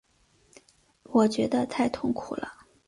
[1.03, 2.65] 我觉得太痛苦了